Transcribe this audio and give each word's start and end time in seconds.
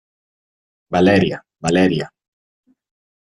Valeria. 0.95 1.37
Valeria. 1.65 2.07